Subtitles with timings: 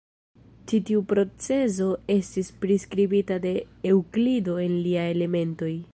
[0.71, 3.53] Ĉi tiu procezo estis priskribita de
[3.93, 5.73] Eŭklido en lia "Elementoj".